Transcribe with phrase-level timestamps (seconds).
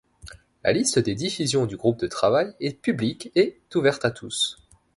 [0.63, 4.57] La liste de diffusion du groupe de travail est publique et ouverte à tous.